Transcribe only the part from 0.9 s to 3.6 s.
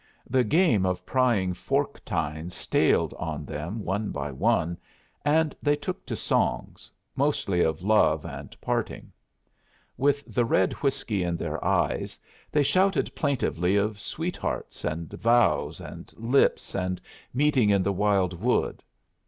prying fork tines staled on